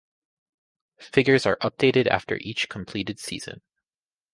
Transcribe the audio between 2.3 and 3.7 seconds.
each completed season.